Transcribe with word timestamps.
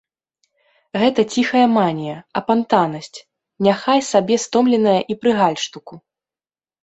Гэта 1.01 1.21
ціхая 1.33 1.61
манія, 1.79 2.15
апантанасць, 2.39 3.19
няхай 3.67 3.99
сабе 4.11 4.35
стомленая 4.45 4.97
і 5.15 5.19
пры 5.21 5.31
гальштуку. 5.41 5.93